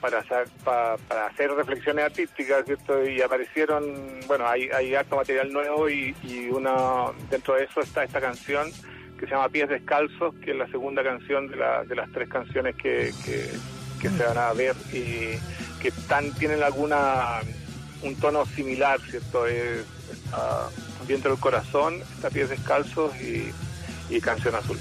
para 0.04 0.20
hacer, 0.20 0.50
para, 0.66 1.28
hacer 1.28 1.50
reflexiones 1.52 2.04
artísticas, 2.04 2.66
¿cierto? 2.66 3.08
Y 3.08 3.22
aparecieron, 3.22 4.20
bueno, 4.28 4.46
hay, 4.46 4.68
hay 4.68 4.94
harto 4.96 5.16
material 5.16 5.54
nuevo 5.54 5.90
y, 5.90 6.14
y 6.24 6.50
una, 6.50 7.06
dentro 7.30 7.56
de 7.56 7.64
eso 7.64 7.80
está 7.80 8.04
esta 8.04 8.20
canción 8.20 8.70
que 9.18 9.26
se 9.26 9.32
llama 9.32 9.48
Pies 9.48 9.70
Descalzos, 9.70 10.36
que 10.44 10.52
es 10.52 10.58
la 10.58 10.68
segunda 10.68 11.06
canción 11.06 11.48
de, 11.48 11.56
la, 11.56 11.86
de 11.86 11.96
las 11.96 12.12
tres 12.12 12.28
canciones 12.28 12.76
que, 12.76 13.14
que, 13.24 14.10
se 14.10 14.24
van 14.26 14.38
a 14.38 14.52
ver 14.52 14.76
y 14.92 15.40
que 15.82 15.94
tienen 16.38 16.62
alguna, 16.62 17.40
un 18.02 18.14
tono 18.18 18.46
similar, 18.46 19.00
¿cierto? 19.10 19.48
Es, 19.48 19.86
está 20.12 20.68
Viento 21.08 21.30
del 21.30 21.40
Corazón, 21.40 22.02
está 22.14 22.30
Pies 22.30 22.50
Descalzos 22.50 23.14
y 23.22 24.20
Canción 24.20 24.54
Azul. 24.54 24.78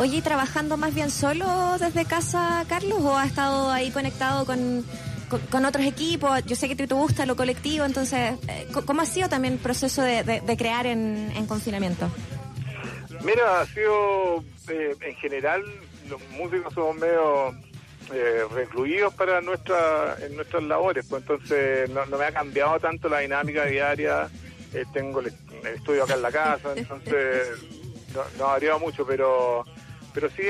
Oye, 0.00 0.22
trabajando 0.22 0.78
más 0.78 0.94
bien 0.94 1.10
solo 1.10 1.76
desde 1.78 2.06
casa, 2.06 2.64
Carlos, 2.66 3.00
o 3.02 3.18
ha 3.18 3.26
estado 3.26 3.70
ahí 3.70 3.90
conectado 3.90 4.46
con, 4.46 4.82
con, 5.50 5.66
otros 5.66 5.84
equipos? 5.84 6.42
Yo 6.46 6.56
sé 6.56 6.68
que 6.68 6.74
te, 6.74 6.86
te, 6.86 6.94
gusta 6.94 7.26
lo 7.26 7.36
colectivo, 7.36 7.84
entonces, 7.84 8.32
eh, 8.48 8.66
¿cómo 8.86 9.02
ha 9.02 9.04
sido 9.04 9.28
también 9.28 9.52
el 9.52 9.60
proceso 9.60 10.00
de, 10.00 10.56
crear 10.56 10.86
en, 10.86 11.46
confinamiento? 11.46 12.10
Mira, 13.22 13.60
ha 13.60 13.66
sido, 13.66 14.42
eh, 14.70 14.96
en 15.02 15.16
general, 15.16 15.62
los 16.08 16.18
músicos 16.30 16.72
somos 16.72 16.96
medio 16.96 17.50
eh, 18.14 18.44
recluidos 18.54 19.12
para 19.12 19.42
nuestra, 19.42 20.16
en 20.22 20.34
nuestras 20.34 20.62
labores, 20.62 21.04
pues 21.10 21.20
entonces 21.20 21.90
no, 21.90 22.06
me 22.06 22.24
ha 22.24 22.32
cambiado 22.32 22.80
tanto 22.80 23.10
la 23.10 23.18
dinámica 23.18 23.66
diaria. 23.66 24.30
tengo 24.94 25.20
el, 25.20 25.26
estudio 25.74 26.04
acá 26.04 26.14
en 26.14 26.22
la 26.22 26.32
casa, 26.32 26.72
entonces 26.74 27.48
no, 28.14 28.22
no 28.38 28.44
ha 28.46 28.52
variado 28.52 28.78
mucho, 28.78 29.04
pero 29.04 29.62
pero 30.12 30.28
sí 30.30 30.42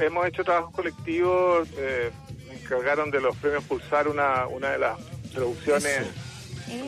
hemos, 0.00 0.26
hecho 0.26 0.44
trabajos 0.44 0.74
colectivos, 0.74 1.68
eh, 1.76 2.10
me 2.48 2.54
encargaron 2.54 3.10
de 3.10 3.20
los 3.20 3.36
premios 3.36 3.64
Pulsar 3.64 4.08
una, 4.08 4.46
una 4.46 4.70
de 4.70 4.78
las 4.78 4.98
producciones 5.32 6.06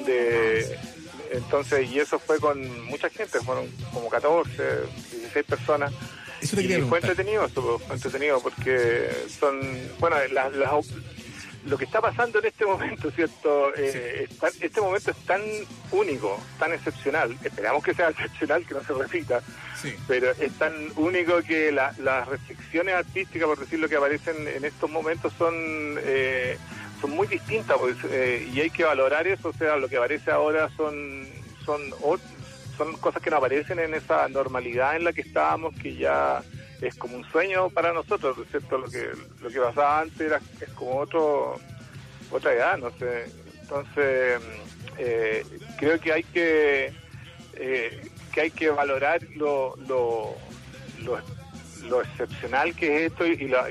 de 0.06 0.78
entonces 1.30 1.90
y 1.90 1.98
eso 1.98 2.18
fue 2.18 2.38
con 2.38 2.84
mucha 2.86 3.08
gente, 3.10 3.40
fueron 3.40 3.66
como 3.92 4.08
14, 4.08 4.50
16 5.12 5.44
personas. 5.44 5.92
y 6.42 6.46
fue 6.46 6.98
entretenido, 6.98 7.48
fue 7.48 7.94
entretenido 7.94 8.40
porque 8.40 9.08
son, 9.40 9.60
bueno, 9.98 10.16
las, 10.32 10.52
lo 11.66 11.78
que 11.78 11.84
está 11.84 12.00
pasando 12.00 12.38
en 12.38 12.46
este 12.46 12.66
momento, 12.66 13.10
¿cierto? 13.10 13.74
Eh, 13.76 14.28
este 14.60 14.80
momento 14.80 15.10
es 15.10 15.16
tan 15.24 15.40
único, 15.92 16.38
tan 16.58 16.72
excepcional. 16.72 17.36
Esperamos 17.42 17.82
que 17.82 17.94
sea 17.94 18.08
excepcional, 18.10 18.66
que 18.66 18.74
no 18.74 18.82
se 18.82 18.92
repita. 18.92 19.40
Pero 20.08 20.30
es 20.30 20.52
tan 20.52 20.72
único 20.96 21.42
que 21.42 21.70
las 21.70 22.28
reflexiones 22.28 22.94
artísticas, 22.94 23.48
por 23.48 23.58
decir 23.58 23.78
lo 23.78 23.88
que 23.88 23.96
aparecen 23.96 24.48
en 24.48 24.64
estos 24.64 24.90
momentos, 24.90 25.32
son 25.38 25.54
eh, 25.54 26.56
son 27.00 27.10
muy 27.10 27.26
distintas 27.26 27.76
pues, 27.78 27.96
eh, 28.10 28.48
y 28.50 28.60
hay 28.60 28.70
que 28.70 28.84
valorar 28.84 29.26
eso. 29.26 29.48
O 29.48 29.52
sea, 29.52 29.76
lo 29.76 29.88
que 29.88 29.96
aparece 29.96 30.30
ahora 30.30 30.70
son 30.76 31.26
son 31.64 31.80
son 32.76 32.92
cosas 32.96 33.22
que 33.22 33.30
no 33.30 33.36
aparecen 33.36 33.78
en 33.78 33.94
esa 33.94 34.28
normalidad 34.28 34.96
en 34.96 35.04
la 35.04 35.12
que 35.12 35.20
estábamos, 35.20 35.74
que 35.76 35.94
ya 35.94 36.42
es 36.86 36.94
como 36.96 37.16
un 37.16 37.24
sueño 37.30 37.70
para 37.70 37.92
nosotros, 37.92 38.36
¿cierto? 38.50 38.78
Lo 38.78 38.88
que, 38.88 39.10
lo 39.40 39.48
que 39.48 39.60
pasaba 39.60 40.00
antes 40.00 40.20
era, 40.20 40.40
es 40.60 40.68
como 40.70 40.98
otro, 40.98 41.58
otra 42.30 42.52
edad, 42.52 42.78
no 42.78 42.90
sé. 42.98 43.26
Entonces, 43.62 44.40
eh, 44.98 45.44
creo 45.78 45.98
que 45.98 46.12
hay 46.12 46.22
que, 46.24 46.92
eh, 47.54 48.10
que 48.32 48.40
hay 48.42 48.50
que 48.50 48.68
valorar 48.68 49.22
lo, 49.34 49.76
lo, 49.88 50.36
lo, 51.84 52.02
excepcional 52.02 52.74
que 52.74 52.96
es 53.06 53.12
esto 53.12 53.26
y, 53.26 53.48
lo, 53.48 53.62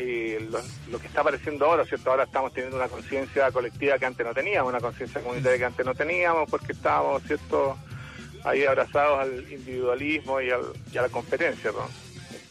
lo, 0.89 0.99
que 0.99 1.07
está 1.07 1.21
apareciendo 1.21 1.65
ahora, 1.65 1.85
¿cierto? 1.85 2.09
Ahora 2.09 2.23
estamos 2.23 2.51
teniendo 2.53 2.77
una 2.77 2.87
conciencia 2.87 3.51
colectiva 3.51 3.99
que 3.99 4.05
antes 4.05 4.25
no 4.25 4.33
teníamos, 4.33 4.71
una 4.71 4.81
conciencia 4.81 5.21
comunitaria 5.21 5.59
que 5.59 5.65
antes 5.65 5.85
no 5.85 5.93
teníamos, 5.93 6.49
porque 6.49 6.71
estábamos, 6.71 7.21
¿cierto? 7.23 7.77
Ahí 8.43 8.65
abrazados 8.65 9.19
al 9.19 9.51
individualismo 9.51 10.41
y, 10.41 10.49
al, 10.49 10.61
y 10.91 10.97
a 10.97 11.03
la 11.03 11.09
competencia. 11.09 11.71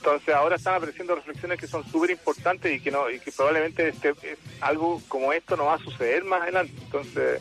Entonces 0.04 0.34
ahora 0.34 0.56
están 0.56 0.74
apareciendo 0.74 1.14
reflexiones 1.14 1.60
que 1.60 1.68
son 1.68 1.88
súper 1.88 2.10
importantes 2.10 2.74
y 2.74 2.80
que 2.80 2.90
no 2.90 3.08
y 3.08 3.20
que 3.20 3.30
probablemente 3.30 3.90
este, 3.90 4.12
algo 4.60 5.00
como 5.06 5.32
esto 5.32 5.56
no 5.56 5.66
va 5.66 5.74
a 5.74 5.78
suceder 5.78 6.24
más 6.24 6.42
adelante. 6.42 6.74
Entonces 6.82 7.40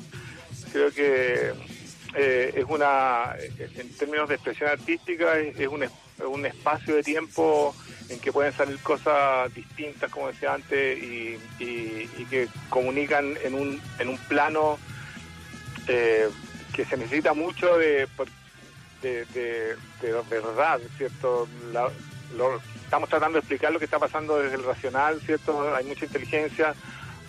creo 0.72 0.92
que 0.92 1.54
eh, 2.14 2.54
es 2.56 2.66
una, 2.70 3.36
en 3.58 3.98
términos 3.98 4.30
de 4.30 4.36
expresión 4.36 4.70
artística, 4.70 5.40
es, 5.40 5.68
un, 5.68 5.88
un 6.24 6.46
espacio 6.46 6.98
de 6.98 7.02
tiempo 7.02 7.76
en 8.10 8.20
que 8.20 8.32
pueden 8.32 8.54
salir 8.54 8.78
cosas 8.84 9.52
distintas, 9.56 10.12
como 10.12 10.28
decía 10.28 10.54
antes, 10.54 11.02
y, 11.02 11.40
que 12.30 12.48
comunican 12.70 13.38
en 13.44 13.56
un, 13.56 13.82
en 13.98 14.08
un 14.08 14.18
plano 14.20 14.78
eh, 15.88 16.30
que 16.74 16.86
se 16.86 16.96
necesita 16.96 17.34
mucho 17.34 17.76
de, 17.80 18.08
de, 19.02 19.26
de, 19.34 19.76
de 20.00 20.24
verdad, 20.30 20.80
¿cierto? 20.98 21.48
La, 21.74 21.90
estamos 22.92 23.10
tratando 23.10 23.36
de 23.36 23.40
explicar 23.40 23.72
lo 23.72 23.80
que 23.80 23.86
está 23.86 24.00
pasando 24.00 24.38
desde 24.40 24.56
el 24.56 24.64
racional, 24.64 25.22
¿cierto? 25.22 25.74
Hay 25.76 25.86
mucha 25.86 26.06
inteligencia 26.06 26.74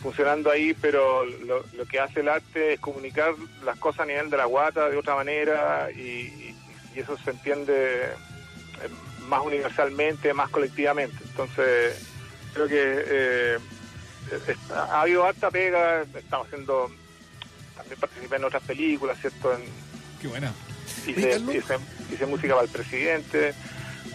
funcionando 0.03 0.51
ahí, 0.51 0.75
pero 0.75 1.25
lo, 1.25 1.63
que 1.89 2.01
hace 2.01 2.21
el 2.21 2.29
arte 2.29 2.75
es 2.75 2.81
comunicar 2.81 3.35
las 3.65 3.79
cosas 3.79 4.01
a 4.01 4.07
nivel 4.07 4.29
de 4.29 4.37
la 4.37 4.47
guata 4.47 4.89
de 4.89 4.97
otra 4.97 5.15
manera 5.15 5.89
y, 5.93 6.57
eso 6.97 7.17
se 7.25 7.31
entiende 7.31 8.03
eh, 8.05 8.89
más 9.27 9.41
universalmente, 9.41 10.35
más 10.35 10.51
colectivamente. 10.51 11.17
Entonces, 11.25 11.97
creo 12.53 12.69
que 12.69 13.05
eh, 13.07 13.59
ha 14.75 15.01
habido 15.01 15.25
harta 15.25 15.51
pega, 15.51 16.03
estamos 16.03 16.49
haciendo, 16.49 16.91
también 17.75 17.99
participé 17.99 18.37
en 18.37 18.45
otras 18.45 18.63
películas, 18.65 19.19
¿cierto? 19.21 19.57
Qué 20.21 20.29
buena. 20.29 20.53
Hice, 21.07 21.41
hice 22.13 22.27
música 22.27 22.55
para 22.55 22.67
el 22.67 22.71
presidente 22.71 23.55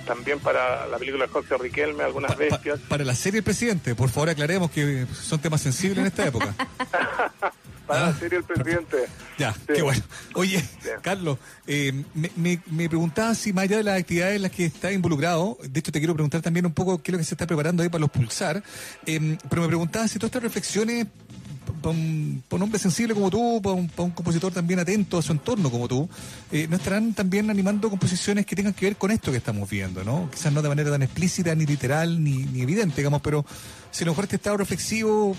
también 0.07 0.39
para 0.39 0.87
la 0.87 0.97
película 0.97 1.27
Jorge 1.27 1.57
Riquelme, 1.57 2.03
algunas 2.03 2.35
bestias. 2.37 2.79
para 2.87 3.03
la 3.03 3.13
serie 3.13 3.39
El 3.39 3.43
Presidente, 3.43 3.93
por 3.93 4.09
favor 4.09 4.29
aclaremos 4.29 4.71
que 4.71 5.05
son 5.13 5.39
temas 5.39 5.61
sensibles 5.61 5.99
en 5.99 6.05
esta 6.07 6.25
época. 6.25 6.55
para 7.87 8.01
la 8.01 8.07
ah, 8.07 8.15
serie 8.19 8.39
El 8.39 8.43
Presidente. 8.43 8.97
Ya, 9.37 9.55
qué 9.65 9.81
bueno. 9.81 10.01
Oye, 10.33 10.63
Carlos, 11.01 11.37
eh, 11.67 12.03
me, 12.13 12.61
me, 12.65 12.89
preguntaba 12.89 13.33
si 13.35 13.53
más 13.53 13.65
allá 13.65 13.77
de 13.77 13.83
las 13.83 13.99
actividades 13.99 14.35
en 14.37 14.41
las 14.41 14.51
que 14.51 14.65
está 14.65 14.91
involucrado, 14.91 15.57
de 15.61 15.79
hecho 15.79 15.91
te 15.91 15.99
quiero 15.99 16.13
preguntar 16.13 16.41
también 16.41 16.65
un 16.65 16.73
poco 16.73 17.01
qué 17.01 17.11
es 17.11 17.13
lo 17.13 17.17
que 17.19 17.23
se 17.23 17.35
está 17.35 17.45
preparando 17.45 17.83
ahí 17.83 17.89
para 17.89 18.01
los 18.01 18.09
pulsar, 18.09 18.63
eh, 19.05 19.37
pero 19.49 19.61
me 19.61 19.67
preguntaba 19.67 20.07
si 20.07 20.19
todas 20.19 20.29
estas 20.29 20.43
reflexiones 20.43 21.07
para 21.81 21.95
un, 21.95 22.43
hombre 22.49 22.79
sensible 22.79 23.13
como 23.13 23.29
tú, 23.29 23.61
para 23.61 23.75
un, 23.75 23.87
compositor 23.87 24.53
también 24.53 24.79
atento 24.79 25.17
a 25.17 25.21
su 25.21 25.31
entorno 25.31 25.69
como 25.69 25.87
tú, 25.87 26.09
eh, 26.51 26.67
¿no 26.69 26.77
estarán 26.77 27.13
también 27.13 27.49
animando 27.49 27.89
composiciones 27.89 28.45
que 28.45 28.55
tengan 28.55 28.73
que 28.73 28.85
ver 28.85 28.95
con 28.95 29.11
esto 29.11 29.31
que 29.31 29.37
estamos 29.37 29.69
viendo, 29.69 30.03
¿no? 30.03 30.29
Quizás 30.31 30.51
no 30.51 30.61
de 30.61 30.69
manera 30.69 30.91
tan 30.91 31.03
explícita, 31.03 31.53
ni 31.55 31.65
literal, 31.65 32.23
ni, 32.23 32.61
evidente, 32.61 32.97
digamos, 32.97 33.21
pero 33.21 33.45
si 33.91 34.03
a 34.03 34.05
lo 34.05 34.11
mejor 34.11 34.25
este 34.25 34.37
estado 34.37 34.57
reflexivo 34.57 35.35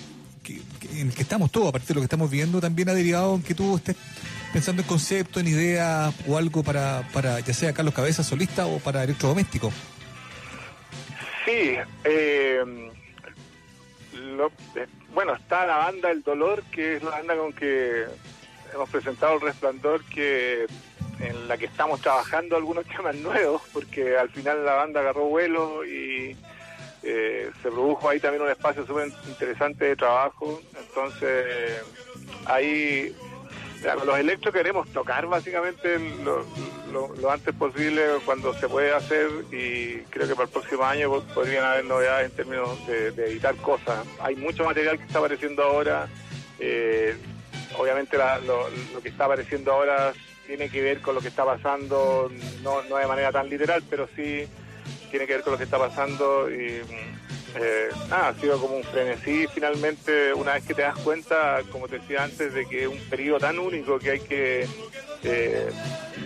en 0.92 1.08
el 1.08 1.14
que 1.14 1.22
estamos 1.22 1.50
todos, 1.50 1.68
a 1.68 1.72
partir 1.72 1.88
de 1.88 1.94
lo 1.94 2.00
que 2.00 2.06
estamos 2.06 2.30
viendo, 2.30 2.60
también 2.60 2.88
ha 2.88 2.94
derivado 2.94 3.34
en 3.34 3.42
que 3.42 3.54
tú 3.54 3.76
estés 3.76 3.96
pensando 4.52 4.82
en 4.82 4.88
conceptos, 4.88 5.42
en 5.42 5.48
ideas 5.48 6.14
o 6.26 6.38
algo 6.38 6.62
para, 6.62 7.06
para 7.12 7.40
ya 7.40 7.52
sea 7.52 7.72
Carlos 7.72 7.94
Cabeza 7.94 8.22
solista 8.24 8.66
o 8.66 8.78
para 8.78 9.04
electrodoméstico. 9.04 9.70
Sí, 11.44 11.76
eh, 12.04 12.90
lo, 14.12 14.48
eh, 14.74 14.86
bueno, 15.14 15.34
está 15.34 15.66
la 15.66 15.76
banda 15.76 16.10
El 16.10 16.22
Dolor, 16.22 16.62
que 16.70 16.96
es 16.96 17.02
la 17.02 17.10
banda 17.10 17.36
con 17.36 17.52
que 17.52 18.06
hemos 18.72 18.90
presentado 18.90 19.34
El 19.34 19.40
Resplandor, 19.40 20.04
que 20.04 20.66
en 21.20 21.48
la 21.48 21.56
que 21.56 21.66
estamos 21.66 22.00
trabajando 22.00 22.56
algunos 22.56 22.84
temas 22.96 23.16
nuevos, 23.16 23.62
porque 23.72 24.16
al 24.16 24.30
final 24.30 24.64
la 24.64 24.74
banda 24.74 25.00
agarró 25.00 25.24
vuelo 25.24 25.84
y 25.84 26.36
eh, 27.02 27.50
se 27.62 27.70
produjo 27.70 28.08
ahí 28.08 28.20
también 28.20 28.42
un 28.42 28.50
espacio 28.50 28.86
súper 28.86 29.08
interesante 29.26 29.84
de 29.86 29.96
trabajo. 29.96 30.60
Entonces, 30.78 31.82
ahí 32.46 33.14
con 33.82 34.06
los 34.06 34.18
electros 34.18 34.54
queremos 34.54 34.88
tocar 34.90 35.26
básicamente 35.26 35.98
lo, 36.24 37.30
antes 37.30 37.54
posible 37.54 38.02
cuando 38.24 38.52
se 38.54 38.68
puede 38.68 38.92
hacer 38.92 39.28
y 39.52 39.98
creo 40.10 40.26
que 40.26 40.34
para 40.34 40.46
el 40.46 40.52
próximo 40.52 40.84
año 40.84 41.22
podrían 41.34 41.64
haber 41.64 41.84
novedades 41.84 42.30
en 42.30 42.36
términos 42.36 42.86
de, 42.86 43.08
editar 43.08 43.54
cosas. 43.56 44.06
Hay 44.20 44.36
mucho 44.36 44.64
material 44.64 44.98
que 44.98 45.04
está 45.04 45.18
apareciendo 45.18 45.62
ahora. 45.62 46.08
Eh, 46.58 47.16
obviamente 47.78 48.16
lo, 48.46 49.00
que 49.02 49.08
está 49.08 49.26
apareciendo 49.26 49.72
ahora 49.72 50.12
tiene 50.46 50.68
que 50.70 50.82
ver 50.82 51.00
con 51.00 51.14
lo 51.14 51.20
que 51.20 51.28
está 51.28 51.44
pasando, 51.44 52.30
no, 52.62 52.82
no 52.84 52.96
de 52.96 53.06
manera 53.06 53.30
tan 53.30 53.48
literal, 53.48 53.82
pero 53.88 54.08
sí 54.16 54.48
tiene 55.10 55.26
que 55.26 55.34
ver 55.34 55.42
con 55.42 55.52
lo 55.52 55.58
que 55.58 55.64
está 55.64 55.78
pasando 55.78 56.48
eh, 57.56 57.88
ha 58.10 58.32
sido 58.34 58.60
como 58.60 58.76
un 58.76 58.84
frenesí 58.84 59.46
finalmente 59.52 60.32
una 60.34 60.54
vez 60.54 60.64
que 60.66 60.74
te 60.74 60.82
das 60.82 60.98
cuenta, 60.98 61.60
como 61.72 61.88
te 61.88 61.98
decía 61.98 62.24
antes, 62.24 62.52
de 62.52 62.66
que 62.66 62.82
es 62.82 62.88
un 62.88 62.98
periodo 63.08 63.38
tan 63.38 63.58
único 63.58 63.98
que 63.98 64.10
hay 64.10 64.20
que 64.20 64.66
eh, 65.24 65.68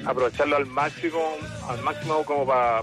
aprovecharlo 0.04 0.56
al 0.56 0.66
máximo, 0.66 1.36
al 1.68 1.80
máximo 1.82 2.24
como 2.24 2.46
para 2.46 2.82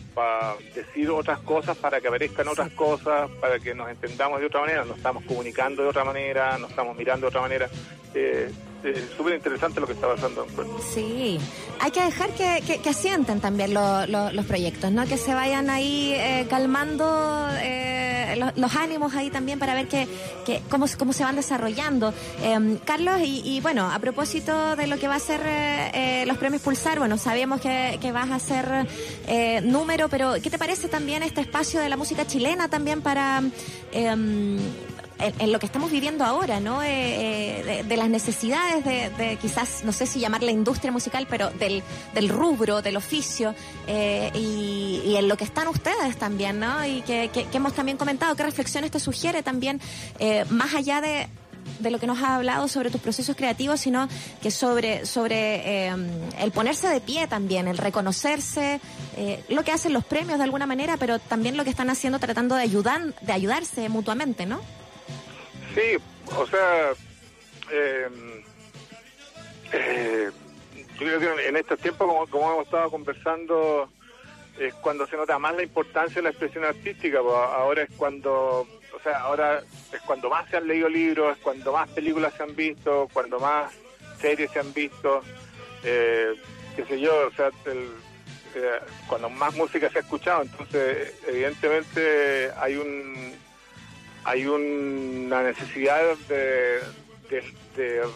decir 0.73 1.09
otras 1.09 1.39
cosas, 1.39 1.77
para 1.77 1.99
que 1.99 2.07
aparezcan 2.07 2.47
otras 2.47 2.71
cosas, 2.71 3.29
para 3.41 3.59
que 3.59 3.75
nos 3.75 3.89
entendamos 3.89 4.39
de 4.39 4.47
otra 4.47 4.61
manera, 4.61 4.85
nos 4.85 4.97
estamos 4.97 5.23
comunicando 5.25 5.83
de 5.83 5.89
otra 5.89 6.03
manera, 6.03 6.57
nos 6.57 6.69
estamos 6.69 6.95
mirando 6.95 7.25
de 7.25 7.29
otra 7.29 7.41
manera. 7.41 7.69
Eh, 8.13 8.51
es 8.83 9.09
súper 9.15 9.35
interesante 9.35 9.79
lo 9.79 9.87
que 9.87 9.93
está 9.93 10.07
pasando. 10.07 10.45
Sí, 10.93 11.39
hay 11.79 11.91
que 11.91 12.03
dejar 12.03 12.29
que, 12.31 12.79
que, 12.81 12.89
asienten 12.89 13.39
también 13.39 13.73
los 13.73 14.45
proyectos, 14.45 14.91
¿no? 14.91 15.05
Que 15.05 15.17
se 15.17 15.33
vayan 15.33 15.69
ahí 15.69 16.13
eh, 16.15 16.47
calmando 16.49 17.47
eh, 17.61 18.39
los, 18.55 18.75
ánimos 18.75 19.15
ahí 19.15 19.29
también 19.29 19.59
para 19.59 19.73
ver 19.73 19.87
que, 19.87 20.07
que 20.45 20.61
cómo, 20.69 20.85
cómo 20.97 21.13
se 21.13 21.23
van 21.23 21.35
desarrollando. 21.35 22.13
Em, 22.41 22.77
Carlos, 22.77 23.19
y, 23.23 23.59
bueno, 23.61 23.89
a 23.91 23.99
propósito 23.99 24.75
de 24.75 24.87
lo 24.87 24.97
que 24.97 25.07
va 25.07 25.15
a 25.15 25.19
ser 25.19 25.41
eh, 25.45 26.23
los 26.27 26.37
premios 26.37 26.61
Pulsar, 26.61 26.99
bueno, 26.99 27.17
sabíamos 27.17 27.61
que, 27.61 27.97
que 28.01 28.11
vas 28.11 28.29
a 28.29 28.35
hacer 28.35 28.87
número, 29.63 30.09
pero 30.09 30.35
¿qué 30.41 30.49
te 30.49 30.57
parece 30.57 30.87
también 30.87 31.23
este 31.23 31.41
espacio 31.41 31.79
de 31.79 31.89
la 31.89 31.97
música 31.97 32.25
chilena 32.25 32.69
también 32.69 33.01
para 33.01 33.41
en, 35.19 35.51
lo 35.51 35.59
que 35.59 35.65
estamos 35.65 35.91
viviendo 35.91 36.23
ahora, 36.23 36.59
¿no? 36.59 36.81
Eh, 36.81 37.79
eh, 37.79 37.83
de, 37.83 37.97
las 37.97 38.09
necesidades 38.09 38.85
de, 38.85 39.37
quizás, 39.41 39.83
no 39.83 39.91
sé 39.91 40.05
si 40.05 40.19
llamar 40.19 40.43
la 40.43 40.51
industria 40.51 40.91
musical, 40.91 41.27
pero 41.29 41.49
del, 41.51 41.83
del 42.13 42.29
rubro, 42.29 42.81
del 42.81 42.97
oficio, 42.97 43.53
eh, 43.87 44.31
y, 44.33 45.15
en 45.15 45.27
lo 45.27 45.35
que 45.37 45.43
están 45.43 45.67
ustedes 45.67 46.17
también, 46.17 46.59
¿no? 46.59 46.85
Y 46.85 47.01
que, 47.01 47.29
hemos 47.53 47.73
también 47.73 47.97
comentado, 47.97 48.35
qué 48.35 48.43
reflexiones 48.43 48.91
te 48.91 48.99
sugiere 48.99 49.43
también, 49.43 49.81
más 50.49 50.73
allá 50.73 51.01
de 51.01 51.27
de 51.79 51.91
lo 51.91 51.99
que 51.99 52.07
nos 52.07 52.21
ha 52.23 52.35
hablado 52.35 52.67
sobre 52.67 52.89
tus 52.89 52.99
procesos 52.99 53.35
creativos, 53.35 53.79
sino 53.79 54.07
que 54.41 54.49
sobre, 54.49 55.05
sobre 55.05 55.87
el 55.87 56.51
ponerse 56.51 56.87
de 56.87 56.99
pie 56.99 57.27
también, 57.27 57.67
el 57.67 57.77
reconocerse, 57.77 58.81
lo 59.49 59.63
que 59.63 59.71
hacen 59.71 59.93
los 59.93 60.03
premios 60.03 60.39
de 60.39 60.45
alguna 60.45 60.65
manera, 60.65 60.97
pero 60.97 61.19
también 61.19 61.57
lo 61.57 61.63
que 61.63 61.69
están 61.69 61.89
haciendo 61.89 62.17
tratando 62.17 62.55
de 62.55 62.63
ayudar, 62.63 63.13
de 63.21 63.33
ayudarse 63.33 63.87
mutuamente, 63.87 64.45
¿no? 64.45 64.61
Sí, 65.79 65.97
o 66.35 66.45
sea, 66.45 66.91
em, 67.71 68.43
eh, 69.71 70.29
yo 70.99 71.19
creo 71.19 71.19
que 71.19 71.47
en 71.47 71.55
estos 71.55 71.79
tiempos, 71.79 72.29
como, 72.29 72.51
hemos 72.51 72.65
estado 72.65 72.91
conversando, 72.91 73.89
es 74.59 74.73
cuando 74.75 75.07
se 75.07 75.15
nota 75.15 75.39
más 75.39 75.55
la 75.55 75.63
importancia 75.63 76.15
de 76.15 76.23
la 76.23 76.29
expresión 76.31 76.65
artística. 76.65 77.21
Pues 77.21 77.33
ahora 77.33 77.83
es 77.83 77.89
cuando 77.95 78.67
o 78.93 78.99
sea, 79.01 79.19
ahora 79.19 79.63
es 79.93 80.01
cuando 80.01 80.29
más 80.29 80.49
se 80.49 80.57
han 80.57 80.67
leído 80.67 80.89
libros, 80.89 81.37
es 81.37 81.41
cuando 81.41 81.71
más 81.71 81.87
películas 81.91 82.33
se 82.35 82.43
han 82.43 82.55
visto, 82.55 83.07
cuando 83.13 83.39
más 83.39 83.71
series 84.19 84.51
se 84.51 84.59
han 84.59 84.73
visto, 84.73 85.21
eh, 85.85 86.33
qué 86.75 86.83
sé 86.83 86.99
yo, 86.99 87.27
o 87.27 87.31
sea, 87.31 87.49
eh, 87.67 88.79
cuando 89.07 89.29
más 89.29 89.55
música 89.55 89.89
se 89.89 89.99
ha 89.99 90.01
escuchado, 90.01 90.41
entonces 90.41 91.13
evidentemente 91.25 92.51
hay 92.57 92.75
un 92.75 93.33
hay 94.23 94.45
una 94.45 95.43
necesidad 95.43 96.15
de, 96.27 96.79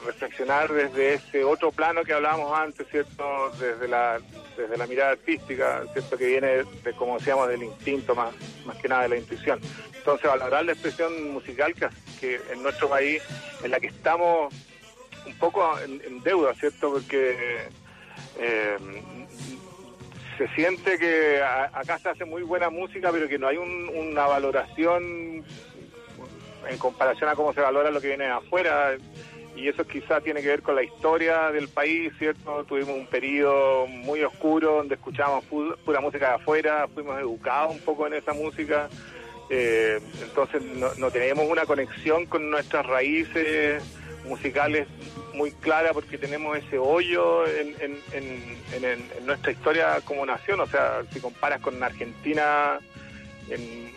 reflexionar 0.05 0.74
desde 0.74 1.13
ese 1.13 1.43
otro 1.43 1.72
plano 1.72 2.03
que 2.03 2.13
hablábamos 2.13 2.57
antes, 2.57 2.86
¿cierto? 2.89 3.51
Desde 3.60 3.88
la, 3.88 4.19
desde 4.57 4.75
la 4.77 4.88
mirada 4.88 5.12
artística, 5.12 5.83
¿cierto? 5.93 6.17
Que 6.17 6.25
viene, 6.25 6.48
de, 6.83 6.93
como 6.98 7.17
decíamos, 7.17 7.48
del 7.48 7.63
instinto 7.63 8.13
más, 8.13 8.33
más 8.65 8.75
que 8.77 8.89
nada 8.89 9.03
de 9.03 9.10
la 9.10 9.17
intuición. 9.17 9.62
Entonces, 9.95 10.29
valorar 10.29 10.65
la 10.65 10.74
expresión 10.74 11.31
musical 11.31 11.74
que, 12.19 12.41
en 12.51 12.62
nuestro 12.62 12.89
país, 12.89 13.22
en 13.63 13.72
la 13.72 13.79
que 13.79 13.88
estamos 13.88 14.53
un 15.25 15.36
poco 15.36 15.79
en, 15.79 16.22
deuda, 16.24 16.53
¿cierto? 16.55 16.91
Porque 16.91 17.69
eh, 18.39 18.77
se 20.38 20.48
siente 20.55 20.98
que 20.98 21.41
acá 21.41 22.00
se 22.00 22.10
hace 22.10 22.25
muy 22.25 22.43
buena 22.43 22.69
música, 22.69 23.12
pero 23.12 23.27
que 23.27 23.39
no 23.39 23.48
hay 23.48 23.57
una 23.57 24.25
valoración 24.25 25.45
en 26.70 26.77
comparación 26.77 27.29
a 27.29 27.36
cómo 27.36 27.53
se 27.53 27.62
valora 27.62 27.91
lo 27.91 28.01
que 28.01 28.08
viene 28.08 28.25
de 28.25 28.32
afuera. 28.32 28.98
Y 29.55 29.67
eso 29.67 29.86
quizá 29.86 30.20
tiene 30.20 30.41
que 30.41 30.48
ver 30.48 30.62
con 30.63 30.75
la 30.75 30.84
historia 30.84 31.51
del 31.51 31.67
país, 31.67 32.12
¿cierto? 32.17 32.63
Tuvimos 32.63 32.96
un 32.96 33.05
periodo 33.05 33.86
muy 33.86 34.24
oscuro 34.24 34.77
donde 34.77 34.96
escuchábamos 34.96 35.46
pura 35.46 36.01
música 36.01 36.29
de 36.29 36.36
afuera, 36.36 36.88
fuimos 36.91 37.20
educados 37.20 37.75
un 37.75 37.82
poco 37.82 38.08
en 38.08 38.15
esa 38.15 38.34
música. 38.34 38.89
Eh, 39.50 40.00
entonces 40.24 40.63
no, 40.98 41.12
tenemos 41.12 41.46
una 41.48 41.65
conexión 41.65 42.25
con 42.25 42.50
nuestras 42.50 42.86
raíces 42.86 43.84
musicales 44.25 44.88
muy 45.36 45.51
clara 45.51 45.93
porque 45.93 46.17
tenemos 46.17 46.58
ese 46.58 46.77
hoyo 46.77 47.46
en, 47.46 47.75
en, 47.79 49.25
nuestra 49.25 49.51
historia 49.51 50.01
como 50.03 50.25
nación. 50.25 50.60
O 50.62 50.67
sea, 50.67 51.03
si 51.12 51.20
comparas 51.20 51.62
con 51.62 51.82
Argentina, 51.84 52.79
en, 53.50 53.93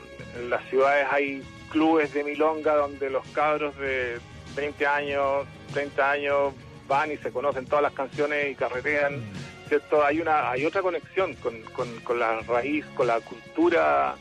las 0.50 0.62
ciudades 0.68 1.06
hay 1.10 1.42
clubes 1.70 2.12
de 2.12 2.24
milonga 2.24 2.74
donde 2.74 3.10
los 3.10 3.26
cabros 3.28 3.76
de 3.78 4.18
20 4.54 4.86
años, 4.86 5.46
30 5.72 6.10
años 6.10 6.54
van 6.88 7.12
y 7.12 7.16
se 7.16 7.30
conocen 7.30 7.66
todas 7.66 7.82
las 7.82 7.92
canciones 7.92 8.52
y 8.52 8.54
carretean, 8.54 9.22
¿cierto? 9.68 10.04
Hay 10.04 10.20
una 10.20 10.50
hay 10.50 10.64
otra 10.64 10.82
conexión 10.82 11.34
con, 11.34 11.60
con, 12.02 12.18
la 12.18 12.40
raíz, 12.40 12.84
con 12.94 13.08
la 13.08 13.20
cultura, 13.20 14.14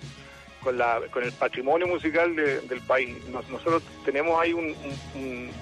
con, 0.61 0.77
la, 0.77 0.99
con 1.11 1.23
el 1.23 1.31
patrimonio 1.31 1.87
musical 1.87 2.35
del 2.35 2.81
país. 2.81 3.15
nosotros 3.29 3.83
tenemos 4.03 4.39
ahí 4.39 4.53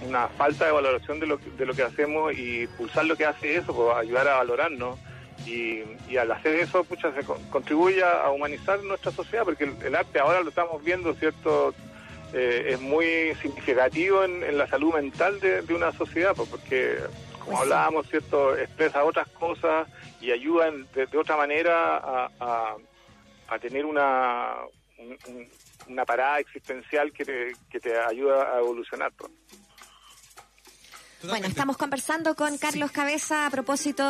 una 0.08 0.28
falta 0.30 0.66
de 0.66 0.72
valoración 0.72 1.20
de 1.20 1.28
lo, 1.28 1.38
de 1.38 1.66
lo 1.66 1.74
que 1.74 1.84
hacemos 1.84 2.34
y 2.34 2.68
pulsar 2.78 3.06
lo 3.06 3.16
que 3.16 3.26
hace 3.26 3.58
eso, 3.58 3.76
pues, 3.76 3.96
ayudar 3.98 4.28
a 4.28 4.38
valorarnos. 4.38 4.98
Y, 5.46 5.84
y, 6.08 6.18
al 6.18 6.32
hacer 6.32 6.56
eso, 6.56 6.84
pucha, 6.84 7.14
se 7.14 7.24
contribuye 7.50 8.04
a 8.04 8.30
humanizar 8.32 8.82
nuestra 8.84 9.12
sociedad, 9.12 9.44
porque 9.44 9.72
el, 9.84 9.96
arte 9.96 10.20
ahora 10.20 10.42
lo 10.42 10.50
estamos 10.50 10.84
viendo, 10.84 11.14
¿cierto? 11.16 11.74
Eh, 12.34 12.70
es 12.70 12.82
muy 12.82 13.36
significativo 13.42 14.24
en, 14.24 14.58
la 14.58 14.68
salud 14.68 14.94
mental 14.94 15.40
de, 15.40 15.74
una 15.74 15.92
sociedad, 15.92 16.34
pues, 16.36 16.50
porque, 16.50 16.98
como 17.40 17.60
hablábamos, 17.60 18.08
¿cierto? 18.10 18.58
Expresa 18.58 19.04
otras 19.04 19.28
cosas 19.30 19.88
y 20.22 20.32
ayuda 20.32 20.72
de, 20.72 21.18
otra 21.18 21.36
manera 21.36 21.98
a, 21.98 22.76
a, 23.50 23.60
tener 23.60 23.86
una, 23.86 24.56
una 25.88 26.06
parada 26.06 26.40
existencial 26.40 27.12
que 27.12 27.26
te, 27.26 27.52
que 27.70 27.80
te 27.80 27.98
ayuda 28.00 28.56
a 28.56 28.60
evolucionar. 28.60 29.12
Pues. 29.18 29.32
Bueno, 31.26 31.48
estamos 31.48 31.78
conversando 31.78 32.36
con 32.36 32.58
Carlos 32.58 32.92
Cabeza 32.92 33.48
a 33.48 33.50
propósito 33.50 34.04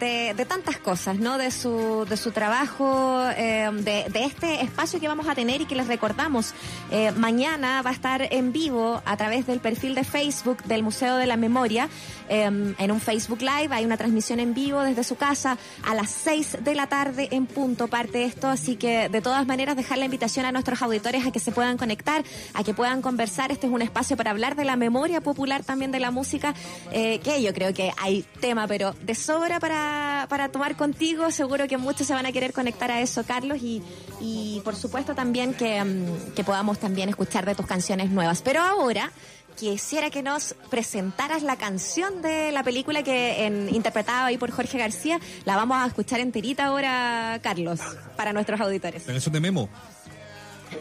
de, 0.00 0.34
tantas 0.48 0.78
cosas, 0.78 1.16
¿no? 1.16 1.38
De 1.38 1.52
su, 1.52 2.04
de 2.08 2.16
su 2.16 2.32
trabajo, 2.32 3.22
eh, 3.36 3.70
de, 3.72 4.24
este 4.24 4.62
espacio 4.64 4.98
que 4.98 5.06
vamos 5.06 5.28
a 5.28 5.36
tener 5.36 5.60
y 5.60 5.66
que 5.66 5.76
les 5.76 5.86
recordamos. 5.86 6.54
Eh, 6.90 7.12
mañana 7.12 7.82
va 7.82 7.90
a 7.90 7.92
estar 7.92 8.26
en 8.32 8.52
vivo 8.52 9.00
a 9.04 9.16
través 9.16 9.46
del 9.46 9.60
perfil 9.60 9.94
de 9.94 10.02
Facebook 10.02 10.64
del 10.64 10.82
Museo 10.82 11.16
de 11.16 11.26
la 11.26 11.36
Memoria, 11.36 11.88
eh, 12.28 12.44
en 12.44 12.90
un 12.90 13.00
Facebook 13.00 13.42
Live. 13.42 13.68
Hay 13.70 13.84
una 13.84 13.96
transmisión 13.96 14.40
en 14.40 14.52
vivo 14.52 14.82
desde 14.82 15.04
su 15.04 15.14
casa 15.14 15.58
a 15.84 15.94
las 15.94 16.10
6 16.10 16.58
de 16.62 16.74
la 16.74 16.88
tarde 16.88 17.28
en 17.30 17.46
punto 17.46 17.86
parte 17.86 18.24
esto. 18.24 18.48
Así 18.48 18.74
que, 18.74 19.08
de 19.08 19.20
todas 19.20 19.46
maneras, 19.46 19.76
dejar 19.76 19.98
la 19.98 20.06
invitación 20.06 20.44
a 20.46 20.50
nuestros 20.50 20.82
auditores 20.82 21.26
a 21.26 21.30
que 21.30 21.38
se 21.38 21.52
puedan 21.52 21.78
conectar, 21.78 22.24
a 22.54 22.64
que 22.64 22.74
puedan 22.74 23.02
conversar. 23.02 23.52
Este 23.52 23.68
es 23.68 23.72
un 23.72 23.82
espacio 23.82 24.16
para 24.16 24.32
hablar 24.32 24.56
de 24.56 24.64
la 24.64 24.74
memoria 24.74 25.20
popular 25.20 25.62
también 25.62 25.92
de 25.92 26.00
la 26.00 26.10
música 26.10 26.54
eh, 26.92 27.18
que 27.20 27.42
yo 27.42 27.52
creo 27.52 27.74
que 27.74 27.92
hay 27.98 28.24
tema, 28.40 28.66
pero 28.66 28.92
de 29.02 29.14
sobra 29.14 29.60
para, 29.60 30.26
para 30.28 30.50
tomar 30.50 30.76
contigo. 30.76 31.30
Seguro 31.30 31.66
que 31.66 31.76
muchos 31.76 32.06
se 32.06 32.14
van 32.14 32.26
a 32.26 32.32
querer 32.32 32.52
conectar 32.52 32.90
a 32.90 33.00
eso, 33.00 33.24
Carlos, 33.24 33.58
y, 33.62 33.82
y 34.20 34.60
por 34.64 34.76
supuesto 34.76 35.14
también 35.14 35.54
que, 35.54 35.82
mm, 35.82 36.34
que 36.34 36.44
podamos 36.44 36.78
también 36.78 37.08
escuchar 37.08 37.44
de 37.46 37.54
tus 37.54 37.66
canciones 37.66 38.10
nuevas. 38.10 38.42
Pero 38.42 38.60
ahora 38.60 39.10
quisiera 39.56 40.10
que 40.10 40.22
nos 40.22 40.54
presentaras 40.70 41.42
la 41.42 41.56
canción 41.56 42.22
de 42.22 42.52
la 42.52 42.62
película 42.62 43.02
que 43.02 43.46
en, 43.46 43.74
interpretada 43.74 44.26
ahí 44.26 44.38
por 44.38 44.50
Jorge 44.50 44.78
García. 44.78 45.18
La 45.44 45.56
vamos 45.56 45.78
a 45.78 45.86
escuchar 45.86 46.20
enterita 46.20 46.66
ahora, 46.66 47.40
Carlos, 47.42 47.80
para 48.16 48.32
nuestros 48.32 48.60
auditores. 48.60 49.06
La 49.06 49.14
canción 49.14 49.32
de 49.32 49.40
Memo. 49.40 49.68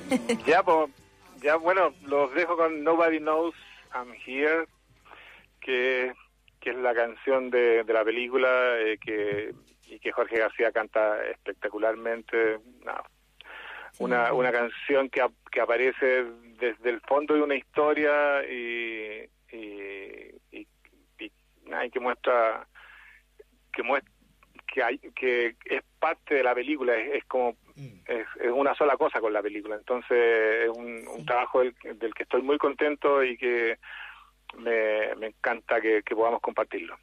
ya, 0.45 0.61
pues, 0.61 0.89
ya 1.41 1.55
bueno, 1.55 1.93
los 2.05 2.33
dejo 2.35 2.55
con 2.57 2.83
Nobody 2.83 3.19
Knows 3.19 3.55
I'm 3.93 4.11
Here 4.25 4.67
que, 5.65 6.13
es 6.61 6.75
la 6.77 6.93
canción 6.93 7.49
de, 7.49 7.83
la 7.87 8.03
película 8.03 8.79
eh, 8.79 8.97
que, 8.99 9.53
y 9.87 9.99
que 9.99 10.11
Jorge 10.11 10.39
García 10.39 10.71
canta 10.71 11.23
espectacularmente. 11.27 12.59
una, 13.99 14.33
una 14.33 14.51
canción 14.51 15.09
que, 15.09 15.23
que 15.51 15.61
aparece 15.61 16.25
desde 16.59 16.89
el 16.89 17.01
fondo 17.01 17.35
de 17.35 17.41
una 17.41 17.55
historia 17.55 18.43
y, 18.49 19.29
y, 19.51 20.31
y, 20.51 20.67
que 21.91 21.99
muestra 21.99 22.67
que 23.71 23.83
muestra 23.83 24.11
que 24.65 24.83
hay 24.83 24.97
que 25.15 25.55
es 25.65 25.83
parte 25.99 26.35
de 26.35 26.43
la 26.43 26.55
película 26.55 26.95
es, 26.95 27.23
como 27.25 27.51
mm. 27.75 27.99
es, 28.07 28.25
una 28.51 28.73
sola 28.75 28.97
cosa 28.97 29.19
con 29.19 29.33
la 29.33 29.41
película 29.41 29.75
entonces 29.75 30.65
es 30.65 30.69
un, 30.69 31.25
trabajo 31.25 31.59
del, 31.59 31.75
del, 31.99 32.13
que 32.13 32.23
estoy 32.23 32.41
muy 32.41 32.57
contento 32.57 33.23
y 33.23 33.37
que 33.37 33.77
me, 34.57 35.15
me 35.15 35.27
encanta 35.27 35.81
que, 35.81 36.01
que 36.03 36.15
podamos 36.15 36.41
compartirlo. 36.41 36.97